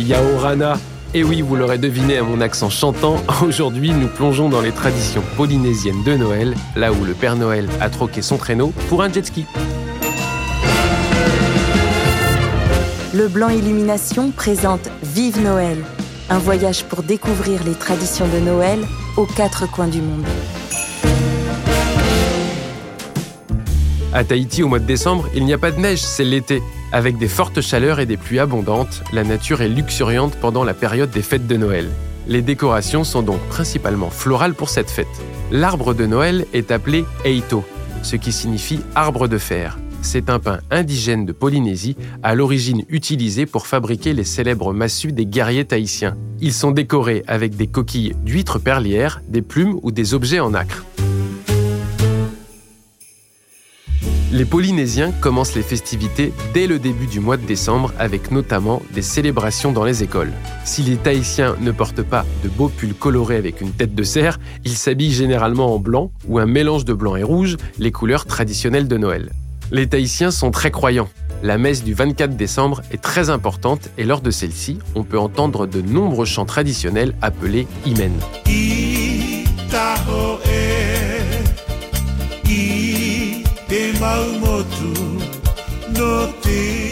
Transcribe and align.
Yaorana. 0.00 0.78
Et 1.12 1.24
oui, 1.24 1.42
vous 1.42 1.56
l'aurez 1.56 1.78
deviné 1.78 2.18
à 2.18 2.22
mon 2.22 2.40
accent 2.40 2.70
chantant, 2.70 3.16
aujourd'hui 3.42 3.90
nous 3.90 4.06
plongeons 4.06 4.48
dans 4.48 4.60
les 4.60 4.70
traditions 4.70 5.22
polynésiennes 5.36 6.04
de 6.04 6.16
Noël, 6.16 6.54
là 6.76 6.92
où 6.92 7.04
le 7.04 7.14
Père 7.14 7.36
Noël 7.36 7.68
a 7.80 7.90
troqué 7.90 8.22
son 8.22 8.36
traîneau 8.36 8.72
pour 8.88 9.02
un 9.02 9.12
jet 9.12 9.26
ski. 9.26 9.44
Le 13.12 13.26
Blanc 13.26 13.48
Illumination 13.48 14.30
présente 14.30 14.88
Vive 15.02 15.42
Noël, 15.42 15.78
un 16.28 16.38
voyage 16.38 16.84
pour 16.84 17.02
découvrir 17.02 17.64
les 17.64 17.74
traditions 17.74 18.28
de 18.28 18.38
Noël 18.38 18.78
aux 19.16 19.26
quatre 19.26 19.68
coins 19.68 19.88
du 19.88 20.00
monde. 20.00 20.24
À 24.12 24.24
Tahiti, 24.24 24.64
au 24.64 24.68
mois 24.68 24.80
de 24.80 24.86
décembre, 24.86 25.28
il 25.36 25.44
n'y 25.44 25.52
a 25.52 25.58
pas 25.58 25.70
de 25.70 25.78
neige, 25.78 26.02
c'est 26.02 26.24
l'été. 26.24 26.62
Avec 26.90 27.16
des 27.16 27.28
fortes 27.28 27.60
chaleurs 27.60 28.00
et 28.00 28.06
des 28.06 28.16
pluies 28.16 28.40
abondantes, 28.40 29.04
la 29.12 29.22
nature 29.22 29.62
est 29.62 29.68
luxuriante 29.68 30.34
pendant 30.34 30.64
la 30.64 30.74
période 30.74 31.10
des 31.10 31.22
fêtes 31.22 31.46
de 31.46 31.56
Noël. 31.56 31.88
Les 32.26 32.42
décorations 32.42 33.04
sont 33.04 33.22
donc 33.22 33.40
principalement 33.48 34.10
florales 34.10 34.54
pour 34.54 34.68
cette 34.68 34.90
fête. 34.90 35.06
L'arbre 35.52 35.94
de 35.94 36.06
Noël 36.06 36.44
est 36.52 36.72
appelé 36.72 37.04
Eito, 37.24 37.64
ce 38.02 38.16
qui 38.16 38.32
signifie 38.32 38.80
arbre 38.96 39.28
de 39.28 39.38
fer. 39.38 39.78
C'est 40.02 40.28
un 40.28 40.40
pain 40.40 40.58
indigène 40.72 41.24
de 41.24 41.32
Polynésie, 41.32 41.96
à 42.24 42.34
l'origine 42.34 42.82
utilisé 42.88 43.46
pour 43.46 43.68
fabriquer 43.68 44.12
les 44.12 44.24
célèbres 44.24 44.72
massues 44.72 45.12
des 45.12 45.26
guerriers 45.26 45.66
tahitiens. 45.66 46.16
Ils 46.40 46.54
sont 46.54 46.72
décorés 46.72 47.22
avec 47.28 47.54
des 47.54 47.68
coquilles 47.68 48.14
d'huîtres 48.24 48.58
perlières, 48.58 49.22
des 49.28 49.42
plumes 49.42 49.78
ou 49.82 49.92
des 49.92 50.14
objets 50.14 50.40
en 50.40 50.54
acre. 50.54 50.84
Les 54.32 54.44
Polynésiens 54.44 55.10
commencent 55.10 55.56
les 55.56 55.62
festivités 55.62 56.32
dès 56.54 56.68
le 56.68 56.78
début 56.78 57.08
du 57.08 57.18
mois 57.18 57.36
de 57.36 57.44
décembre 57.44 57.92
avec 57.98 58.30
notamment 58.30 58.80
des 58.94 59.02
célébrations 59.02 59.72
dans 59.72 59.82
les 59.82 60.04
écoles. 60.04 60.32
Si 60.64 60.82
les 60.82 60.96
Tahitiens 60.96 61.56
ne 61.60 61.72
portent 61.72 62.04
pas 62.04 62.24
de 62.44 62.48
beaux 62.48 62.68
pulls 62.68 62.94
colorés 62.94 63.34
avec 63.34 63.60
une 63.60 63.72
tête 63.72 63.92
de 63.92 64.02
cerf, 64.04 64.38
ils 64.64 64.76
s'habillent 64.76 65.12
généralement 65.12 65.74
en 65.74 65.80
blanc 65.80 66.12
ou 66.28 66.38
un 66.38 66.46
mélange 66.46 66.84
de 66.84 66.94
blanc 66.94 67.16
et 67.16 67.24
rouge, 67.24 67.56
les 67.80 67.90
couleurs 67.90 68.24
traditionnelles 68.24 68.86
de 68.86 68.96
Noël. 68.96 69.32
Les 69.72 69.88
Tahitiens 69.88 70.30
sont 70.30 70.52
très 70.52 70.70
croyants. 70.70 71.08
La 71.42 71.58
messe 71.58 71.82
du 71.82 71.92
24 71.92 72.36
décembre 72.36 72.82
est 72.92 73.02
très 73.02 73.30
importante 73.30 73.90
et 73.98 74.04
lors 74.04 74.20
de 74.20 74.30
celle-ci, 74.30 74.78
on 74.94 75.02
peut 75.02 75.18
entendre 75.18 75.66
de 75.66 75.80
nombreux 75.80 76.26
chants 76.26 76.46
traditionnels 76.46 77.14
appelés 77.20 77.66
Imen. 77.84 78.12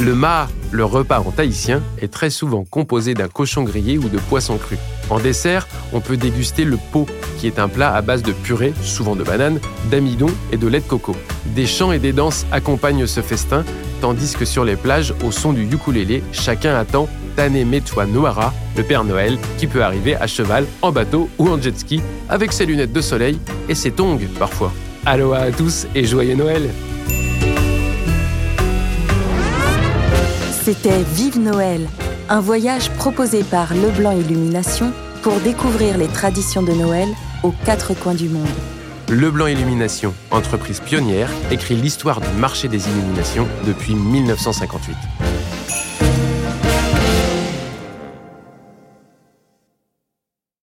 Le 0.00 0.14
ma, 0.14 0.48
le 0.70 0.84
repas 0.84 1.20
en 1.20 1.30
tahitien, 1.30 1.82
est 2.00 2.12
très 2.12 2.30
souvent 2.30 2.64
composé 2.64 3.14
d'un 3.14 3.28
cochon 3.28 3.62
grillé 3.62 3.98
ou 3.98 4.08
de 4.08 4.18
poisson 4.18 4.56
cru. 4.58 4.76
En 5.10 5.18
dessert, 5.18 5.66
on 5.92 6.00
peut 6.00 6.16
déguster 6.16 6.64
le 6.64 6.78
pot, 6.92 7.06
qui 7.38 7.46
est 7.46 7.58
un 7.58 7.68
plat 7.68 7.94
à 7.94 8.02
base 8.02 8.22
de 8.22 8.32
purée, 8.32 8.74
souvent 8.82 9.16
de 9.16 9.24
banane, 9.24 9.60
d'amidon 9.90 10.28
et 10.52 10.56
de 10.56 10.66
lait 10.66 10.80
de 10.80 10.84
coco. 10.84 11.16
Des 11.54 11.66
chants 11.66 11.92
et 11.92 11.98
des 11.98 12.12
danses 12.12 12.46
accompagnent 12.52 13.06
ce 13.06 13.20
festin, 13.22 13.64
tandis 14.00 14.34
que 14.34 14.44
sur 14.44 14.64
les 14.64 14.76
plages, 14.76 15.14
au 15.24 15.30
son 15.30 15.52
du 15.52 15.64
ukulélé, 15.64 16.22
chacun 16.32 16.74
attend 16.74 17.08
Tane 17.36 17.64
Metua 17.64 18.06
Noara, 18.06 18.52
le 18.76 18.82
Père 18.82 19.04
Noël, 19.04 19.38
qui 19.58 19.66
peut 19.66 19.82
arriver 19.82 20.16
à 20.16 20.26
cheval, 20.26 20.66
en 20.82 20.92
bateau 20.92 21.28
ou 21.38 21.48
en 21.48 21.60
jet 21.60 21.78
ski, 21.78 22.02
avec 22.28 22.52
ses 22.52 22.66
lunettes 22.66 22.92
de 22.92 23.00
soleil 23.00 23.38
et 23.68 23.74
ses 23.74 23.90
tongs 23.90 24.18
parfois. 24.38 24.72
Aloha 25.06 25.38
à 25.38 25.50
tous 25.50 25.86
et 25.94 26.04
joyeux 26.04 26.36
Noël 26.36 26.70
C'était 30.64 31.02
Vive 31.02 31.38
Noël, 31.38 31.86
un 32.30 32.40
voyage 32.40 32.88
proposé 32.92 33.42
par 33.44 33.74
Leblanc 33.74 34.12
Illumination 34.12 34.94
pour 35.20 35.38
découvrir 35.40 35.98
les 35.98 36.06
traditions 36.06 36.62
de 36.62 36.72
Noël 36.72 37.06
aux 37.42 37.52
quatre 37.66 37.92
coins 37.92 38.14
du 38.14 38.30
monde. 38.30 38.48
Leblanc 39.10 39.46
Illumination, 39.46 40.14
entreprise 40.30 40.80
pionnière, 40.80 41.28
écrit 41.50 41.74
l'histoire 41.74 42.22
du 42.22 42.30
marché 42.38 42.68
des 42.68 42.88
illuminations 42.88 43.46
depuis 43.66 43.94
1958. 43.94 44.96